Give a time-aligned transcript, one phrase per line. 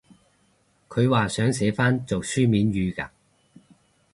[0.89, 3.09] 佢話想寫返做書面語嘅？